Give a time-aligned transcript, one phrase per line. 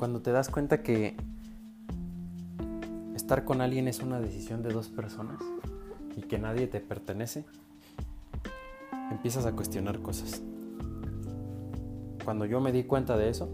[0.00, 1.14] Cuando te das cuenta que
[3.14, 5.42] estar con alguien es una decisión de dos personas
[6.16, 7.44] y que nadie te pertenece,
[9.10, 10.40] empiezas a cuestionar cosas.
[12.24, 13.50] Cuando yo me di cuenta de eso,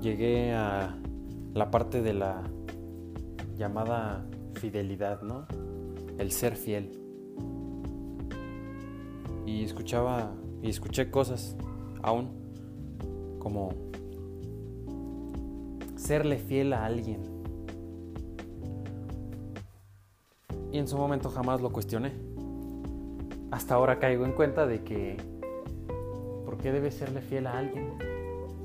[0.00, 0.96] llegué a
[1.52, 2.44] la parte de la
[3.58, 5.48] llamada fidelidad, ¿no?
[6.16, 6.92] El ser fiel.
[9.46, 11.56] Y escuchaba y escuché cosas
[12.04, 12.30] aún
[13.40, 13.85] como
[16.06, 17.20] serle fiel a alguien.
[20.70, 22.12] Y en su momento jamás lo cuestioné.
[23.50, 25.16] Hasta ahora caigo en cuenta de que
[26.44, 27.98] ¿por qué debes serle fiel a alguien?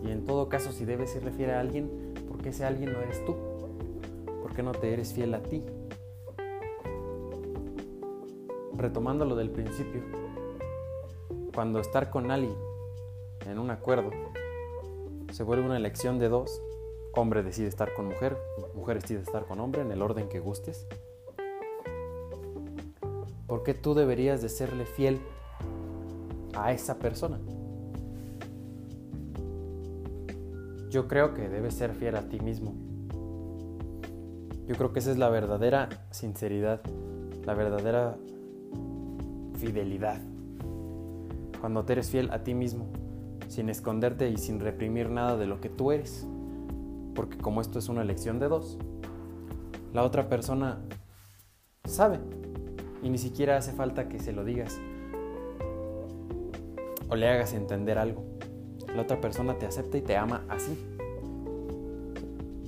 [0.05, 2.99] Y en todo caso, si debes serle fiel a alguien, ¿por qué ese alguien no
[2.99, 3.35] eres tú?
[4.43, 5.63] ¿Por qué no te eres fiel a ti?
[8.77, 10.03] Retomando lo del principio,
[11.55, 12.55] cuando estar con alguien
[13.47, 14.11] en un acuerdo
[15.31, 16.61] se vuelve una elección de dos,
[17.13, 18.37] hombre decide estar con mujer,
[18.73, 20.87] mujer decide estar con hombre en el orden que gustes.
[23.47, 25.19] ¿Por qué tú deberías de serle fiel
[26.55, 27.39] a esa persona?
[30.89, 32.73] Yo creo que debes ser fiel a ti mismo.
[34.67, 36.81] Yo creo que esa es la verdadera sinceridad,
[37.45, 38.17] la verdadera
[39.55, 40.21] fidelidad.
[41.59, 42.87] Cuando te eres fiel a ti mismo,
[43.47, 46.25] sin esconderte y sin reprimir nada de lo que tú eres
[47.15, 48.77] porque como esto es una elección de dos,
[49.93, 50.79] la otra persona
[51.85, 52.19] sabe
[53.03, 54.79] y ni siquiera hace falta que se lo digas
[57.09, 58.23] o le hagas entender algo.
[58.95, 60.77] La otra persona te acepta y te ama así.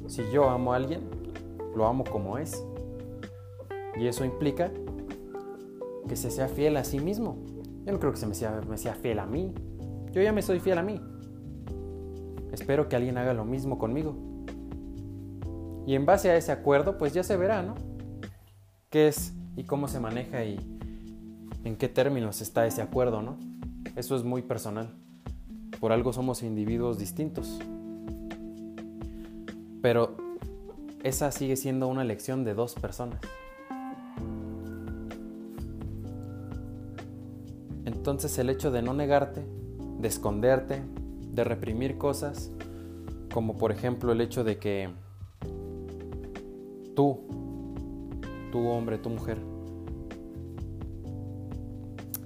[0.07, 1.01] Si yo amo a alguien,
[1.75, 2.63] lo amo como es.
[3.97, 4.71] Y eso implica
[6.07, 7.37] que se sea fiel a sí mismo.
[7.85, 9.53] Yo no creo que se me sea, me sea fiel a mí.
[10.11, 11.01] Yo ya me soy fiel a mí.
[12.51, 14.15] Espero que alguien haga lo mismo conmigo.
[15.85, 17.75] Y en base a ese acuerdo, pues ya se verá, ¿no?
[18.89, 20.57] ¿Qué es y cómo se maneja y
[21.63, 23.37] en qué términos está ese acuerdo, ¿no?
[23.95, 24.95] Eso es muy personal.
[25.79, 27.59] Por algo somos individuos distintos.
[29.81, 30.15] Pero
[31.03, 33.19] esa sigue siendo una elección de dos personas.
[37.85, 39.45] Entonces el hecho de no negarte,
[39.99, 40.81] de esconderte,
[41.33, 42.51] de reprimir cosas,
[43.33, 44.89] como por ejemplo el hecho de que
[46.95, 47.19] Tú,
[48.51, 49.39] tú hombre, tu mujer,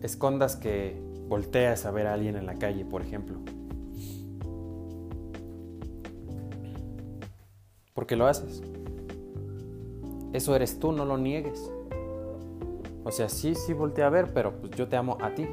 [0.01, 3.39] escondas que volteas a ver a alguien en la calle, por ejemplo.
[7.93, 8.61] Porque lo haces.
[10.33, 11.71] Eso eres tú, no lo niegues.
[13.03, 15.47] O sea, sí, sí voltea a ver, pero pues yo te amo a ti.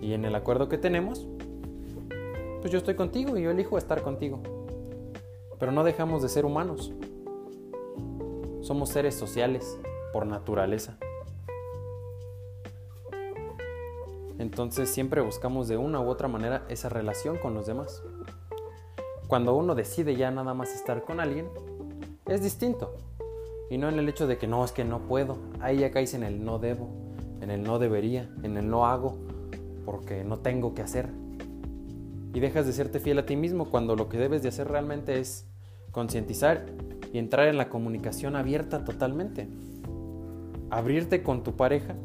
[0.00, 1.26] Y en el acuerdo que tenemos,
[2.60, 4.40] pues yo estoy contigo y yo elijo estar contigo.
[5.58, 6.92] Pero no dejamos de ser humanos.
[8.70, 9.76] Somos seres sociales
[10.12, 10.96] por naturaleza.
[14.38, 18.00] Entonces siempre buscamos de una u otra manera esa relación con los demás.
[19.26, 21.48] Cuando uno decide ya nada más estar con alguien,
[22.26, 22.94] es distinto.
[23.70, 25.38] Y no en el hecho de que no, es que no puedo.
[25.58, 26.90] Ahí ya caes en el no debo,
[27.40, 29.18] en el no debería, en el no hago,
[29.84, 31.08] porque no tengo que hacer.
[32.32, 35.18] Y dejas de serte fiel a ti mismo cuando lo que debes de hacer realmente
[35.18, 35.48] es
[35.90, 36.66] concientizar
[37.12, 39.48] y entrar en la comunicación abierta totalmente.
[40.70, 41.96] Abrirte con tu pareja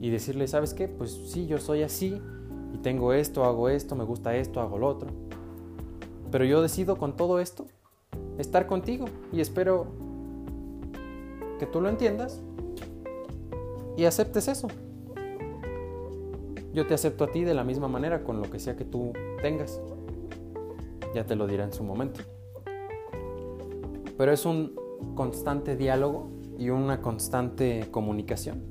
[0.00, 0.88] y decirle, ¿sabes qué?
[0.88, 2.20] Pues sí, yo soy así
[2.72, 5.10] y tengo esto, hago esto, me gusta esto, hago lo otro.
[6.30, 7.66] Pero yo decido con todo esto
[8.38, 9.86] estar contigo y espero
[11.58, 12.42] que tú lo entiendas
[13.96, 14.68] y aceptes eso.
[16.72, 19.12] Yo te acepto a ti de la misma manera con lo que sea que tú
[19.42, 19.80] tengas.
[21.14, 22.20] Ya te lo diré en su momento
[24.16, 24.72] pero es un
[25.14, 28.62] constante diálogo y una constante comunicación.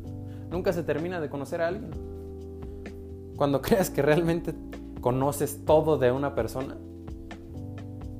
[0.50, 1.92] Nunca se termina de conocer a alguien.
[3.36, 4.54] Cuando creas que realmente
[5.02, 6.78] conoces todo de una persona,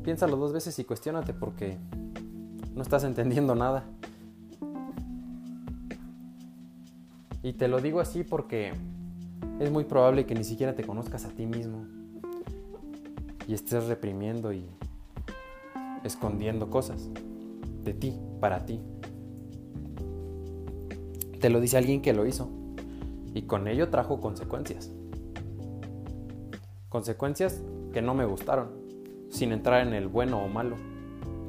[0.04, 1.78] piénsalo dos veces y cuestiónate porque
[2.76, 3.86] no estás entendiendo nada.
[7.42, 8.74] Y te lo digo así porque
[9.60, 11.86] es muy probable que ni siquiera te conozcas a ti mismo
[13.48, 14.70] y estés reprimiendo y
[16.04, 17.10] escondiendo cosas
[17.84, 18.80] de ti, para ti.
[21.40, 22.50] Te lo dice alguien que lo hizo
[23.34, 24.92] y con ello trajo consecuencias.
[26.90, 27.62] Consecuencias
[27.92, 28.70] que no me gustaron,
[29.30, 30.76] sin entrar en el bueno o malo.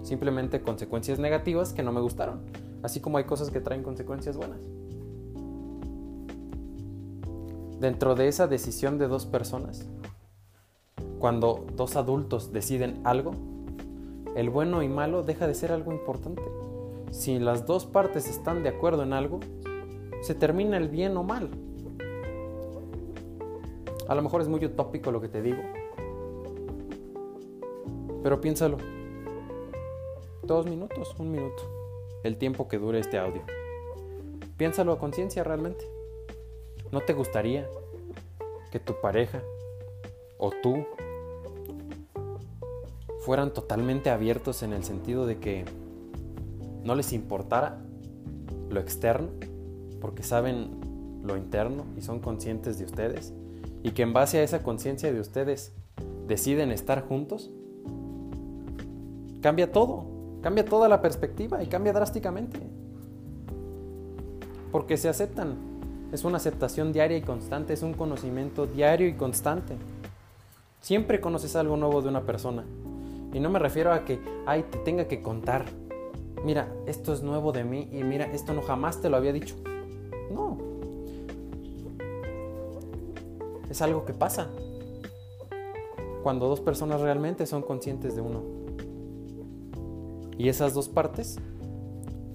[0.03, 2.41] Simplemente consecuencias negativas que no me gustaron,
[2.83, 4.59] así como hay cosas que traen consecuencias buenas.
[7.81, 9.87] Dentro de esa decisión de dos personas,
[11.19, 13.33] Cuando dos adultos deciden algo,
[14.35, 16.43] el bueno y malo deja de ser algo importante.
[17.11, 19.41] Si las dos partes están de acuerdo en algo,
[20.23, 21.51] se termina el bien o mal.
[24.09, 25.63] A lo mejor es muy utópico lo que te digo,
[28.23, 28.79] pero piénsalo.
[30.43, 31.63] Dos minutos, un minuto,
[32.23, 33.43] el tiempo que dure este audio.
[34.57, 35.87] Piénsalo a conciencia realmente.
[36.93, 37.67] ¿No te gustaría
[38.71, 39.43] que tu pareja
[40.39, 40.85] o tú
[43.25, 45.65] fueran totalmente abiertos en el sentido de que
[46.83, 47.79] no les importara
[48.69, 49.31] lo externo,
[49.99, 53.33] porque saben lo interno y son conscientes de ustedes,
[53.83, 55.73] y que en base a esa conciencia de ustedes
[56.29, 57.51] deciden estar juntos,
[59.41, 60.05] cambia todo,
[60.43, 62.61] cambia toda la perspectiva y cambia drásticamente.
[64.71, 65.57] Porque se aceptan,
[66.13, 69.77] es una aceptación diaria y constante, es un conocimiento diario y constante.
[70.81, 72.65] Siempre conoces algo nuevo de una persona.
[73.35, 75.65] Y no me refiero a que, ay, te tenga que contar.
[76.45, 79.57] Mira, esto es nuevo de mí y mira, esto no jamás te lo había dicho.
[80.33, 80.57] No.
[83.69, 84.49] Es algo que pasa.
[86.23, 88.43] Cuando dos personas realmente son conscientes de uno.
[90.39, 91.37] Y esas dos partes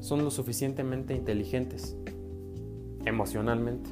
[0.02, 1.96] son lo suficientemente inteligentes
[3.06, 3.90] emocionalmente.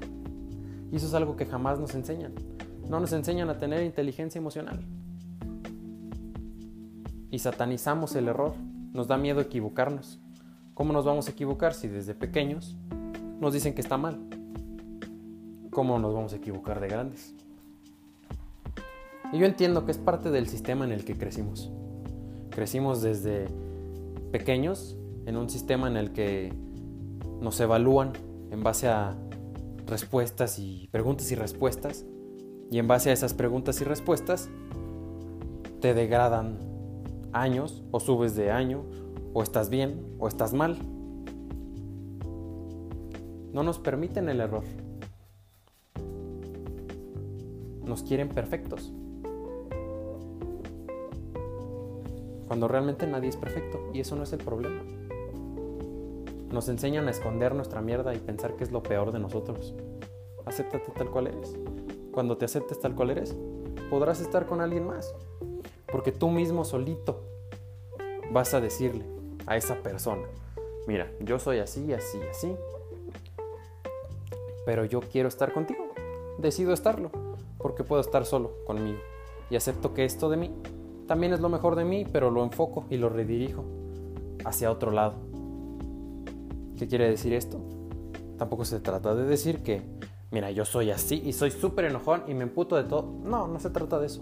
[0.91, 2.33] Y eso es algo que jamás nos enseñan.
[2.89, 4.83] No nos enseñan a tener inteligencia emocional.
[7.31, 8.53] Y satanizamos el error.
[8.93, 10.19] Nos da miedo equivocarnos.
[10.73, 12.75] ¿Cómo nos vamos a equivocar si desde pequeños
[13.39, 14.19] nos dicen que está mal?
[15.71, 17.33] ¿Cómo nos vamos a equivocar de grandes?
[19.33, 21.71] Y yo entiendo que es parte del sistema en el que crecimos.
[22.49, 23.47] Crecimos desde
[24.31, 26.53] pequeños en un sistema en el que
[27.41, 28.13] nos evalúan
[28.51, 29.15] en base a
[29.85, 32.05] respuestas y preguntas y respuestas.
[32.71, 34.49] Y en base a esas preguntas y respuestas,
[35.81, 36.57] te degradan
[37.33, 38.83] años o subes de año
[39.33, 40.77] o estás bien o estás mal.
[43.53, 44.63] No nos permiten el error.
[47.85, 48.91] Nos quieren perfectos.
[52.47, 54.81] Cuando realmente nadie es perfecto y eso no es el problema.
[56.51, 59.75] Nos enseñan a esconder nuestra mierda y pensar que es lo peor de nosotros.
[60.45, 61.57] Acéptate tal cual eres.
[62.11, 63.35] Cuando te aceptes tal cual eres,
[63.89, 65.13] podrás estar con alguien más.
[65.91, 67.21] Porque tú mismo solito
[68.31, 69.05] vas a decirle
[69.45, 70.27] a esa persona,
[70.87, 72.55] mira, yo soy así, así, así,
[74.65, 75.87] pero yo quiero estar contigo.
[76.39, 77.09] Decido estarlo,
[77.57, 78.99] porque puedo estar solo conmigo.
[79.49, 80.51] Y acepto que esto de mí
[81.07, 83.63] también es lo mejor de mí, pero lo enfoco y lo redirijo
[84.43, 85.13] hacia otro lado.
[86.77, 87.59] ¿Qué quiere decir esto?
[88.37, 89.81] Tampoco se trata de decir que,
[90.31, 93.19] mira, yo soy así y soy súper enojón y me emputo de todo.
[93.23, 94.21] No, no se trata de eso.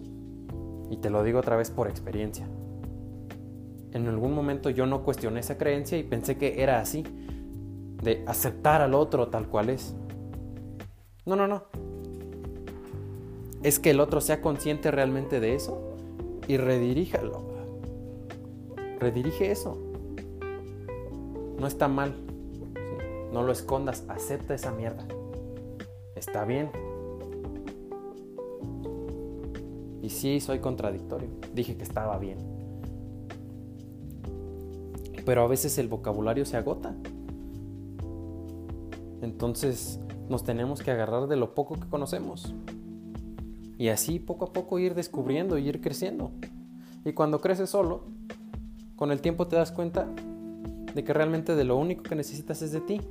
[0.89, 2.47] Y te lo digo otra vez por experiencia.
[3.91, 7.03] En algún momento yo no cuestioné esa creencia y pensé que era así,
[8.03, 9.95] de aceptar al otro tal cual es.
[11.25, 11.63] No, no, no.
[13.63, 15.95] Es que el otro sea consciente realmente de eso
[16.47, 17.41] y rediríjalo.
[18.99, 19.77] Redirige eso.
[21.59, 22.15] No está mal.
[23.31, 25.07] No lo escondas, acepta esa mierda.
[26.15, 26.69] Está bien.
[30.05, 31.29] Y sí, soy contradictorio.
[31.55, 32.37] Dije que estaba bien.
[35.25, 36.93] Pero a veces el vocabulario se agota.
[39.23, 42.53] Entonces nos tenemos que agarrar de lo poco que conocemos.
[43.79, 46.29] Y así poco a poco ir descubriendo y ir creciendo.
[47.03, 48.03] Y cuando creces solo,
[48.95, 50.07] con el tiempo te das cuenta
[50.93, 53.01] de que realmente de lo único que necesitas es de ti.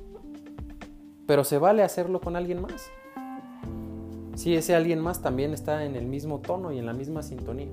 [1.27, 2.89] Pero se vale hacerlo con alguien más.
[4.35, 7.69] Si ese alguien más también está en el mismo tono y en la misma sintonía.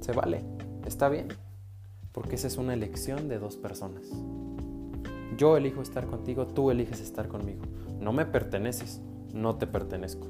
[0.00, 0.42] Se vale,
[0.86, 1.28] está bien,
[2.12, 4.10] porque esa es una elección de dos personas.
[5.36, 7.62] Yo elijo estar contigo, tú eliges estar conmigo.
[8.00, 9.00] No me perteneces,
[9.32, 10.26] no te pertenezco.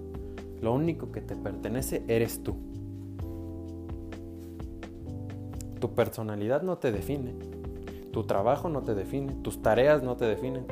[0.61, 2.55] Lo único que te pertenece eres tú.
[5.81, 7.33] Tu personalidad no te define,
[8.13, 10.67] tu trabajo no te define, tus tareas no te definen,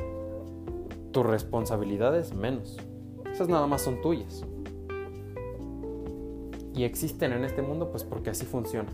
[1.13, 2.77] tus responsabilidades menos.
[3.33, 4.45] Esas nada más son tuyas.
[6.75, 8.91] Y existen en este mundo pues porque así funciona.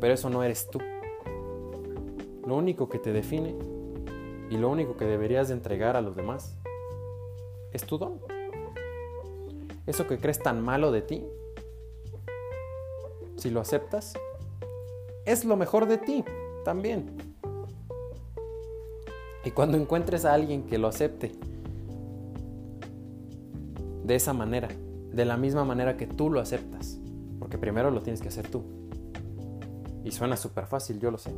[0.00, 0.80] Pero eso no eres tú.
[2.46, 3.54] Lo único que te define
[4.50, 6.58] y lo único que deberías de entregar a los demás
[7.72, 8.20] es tu don.
[9.86, 11.24] Eso que crees tan malo de ti,
[13.36, 14.14] si lo aceptas,
[15.24, 16.24] es lo mejor de ti
[16.64, 17.16] también.
[19.44, 21.32] Y cuando encuentres a alguien que lo acepte
[24.04, 24.68] de esa manera,
[25.12, 26.98] de la misma manera que tú lo aceptas,
[27.38, 28.62] porque primero lo tienes que hacer tú.
[30.04, 31.32] Y suena súper fácil, yo lo sé,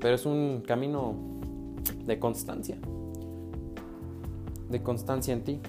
[0.00, 1.14] pero es un camino
[2.06, 2.76] de constancia,
[4.68, 5.60] de constancia en ti,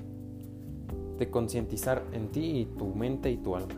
[1.17, 3.75] de concientizar en ti y tu mente y tu alma,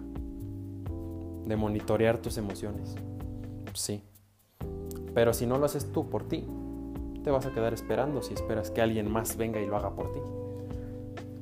[1.45, 2.95] de monitorear tus emociones.
[3.73, 4.01] Sí.
[5.13, 6.45] Pero si no lo haces tú por ti,
[7.27, 10.13] te vas a quedar esperando si esperas que alguien más venga y lo haga por
[10.13, 10.21] ti.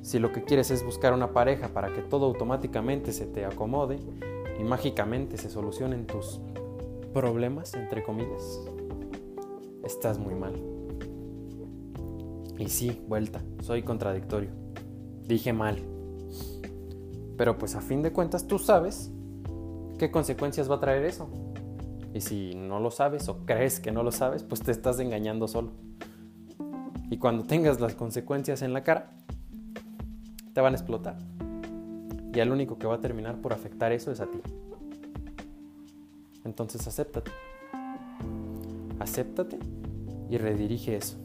[0.02, 4.00] Si lo que quieres es buscar una pareja para que todo automáticamente se te acomode
[4.58, 6.40] y mágicamente se solucionen tus
[7.14, 8.60] problemas, entre comillas,
[9.84, 10.60] estás muy mal.
[12.58, 14.50] Y sí, vuelta, soy contradictorio.
[15.22, 15.78] Dije mal.
[17.36, 19.12] Pero pues a fin de cuentas tú sabes
[20.00, 21.28] qué consecuencias va a traer eso.
[22.16, 25.46] Y si no lo sabes o crees que no lo sabes, pues te estás engañando
[25.48, 25.72] solo.
[27.10, 29.10] Y cuando tengas las consecuencias en la cara,
[30.54, 31.18] te van a explotar.
[32.32, 34.40] Y al único que va a terminar por afectar eso es a ti.
[36.42, 37.30] Entonces acéptate.
[38.98, 39.58] Acéptate
[40.30, 41.18] y redirige eso.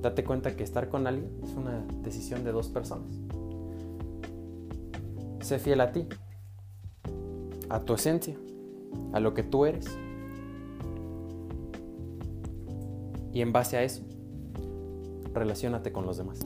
[0.00, 3.10] Date cuenta que estar con alguien es una decisión de dos personas.
[5.42, 6.06] Sé fiel a ti,
[7.68, 8.36] a tu esencia,
[9.12, 9.86] a lo que tú eres.
[13.32, 14.02] Y en base a eso,
[15.34, 16.40] relacionate con los demás.